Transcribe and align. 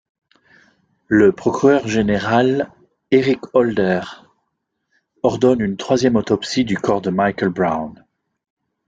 Le 1.09 1.31
procureur 1.31 1.87
général 1.87 2.71
Eric 3.11 3.41
Holder 3.53 4.01
ordonne 5.21 5.61
une 5.61 5.77
troisième 5.77 6.15
autopsie 6.15 6.65
du 6.65 6.75
corps 6.75 7.01
de 7.03 7.11
Michael 7.11 7.49
Brown. 7.49 8.03